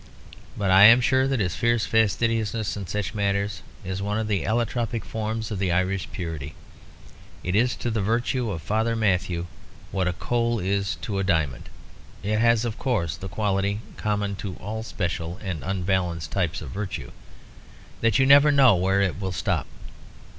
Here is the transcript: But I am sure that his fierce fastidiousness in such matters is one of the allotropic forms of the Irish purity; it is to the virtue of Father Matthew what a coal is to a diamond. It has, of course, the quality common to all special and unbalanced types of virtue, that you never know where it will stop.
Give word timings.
But 0.57 0.71
I 0.71 0.85
am 0.85 0.99
sure 0.99 1.27
that 1.27 1.39
his 1.39 1.53
fierce 1.53 1.85
fastidiousness 1.85 2.75
in 2.75 2.87
such 2.87 3.13
matters 3.13 3.61
is 3.85 4.01
one 4.01 4.17
of 4.17 4.27
the 4.27 4.45
allotropic 4.47 5.05
forms 5.05 5.51
of 5.51 5.59
the 5.59 5.71
Irish 5.71 6.09
purity; 6.11 6.55
it 7.43 7.55
is 7.55 7.75
to 7.75 7.91
the 7.91 8.01
virtue 8.01 8.49
of 8.49 8.63
Father 8.63 8.95
Matthew 8.95 9.45
what 9.91 10.07
a 10.07 10.13
coal 10.13 10.57
is 10.59 10.95
to 11.03 11.19
a 11.19 11.23
diamond. 11.23 11.69
It 12.23 12.39
has, 12.39 12.65
of 12.65 12.79
course, 12.79 13.15
the 13.15 13.29
quality 13.29 13.81
common 13.95 14.35
to 14.37 14.55
all 14.55 14.81
special 14.81 15.37
and 15.37 15.61
unbalanced 15.63 16.31
types 16.31 16.63
of 16.63 16.71
virtue, 16.71 17.11
that 18.01 18.17
you 18.17 18.25
never 18.25 18.51
know 18.51 18.75
where 18.75 19.01
it 19.01 19.21
will 19.21 19.31
stop. 19.31 19.67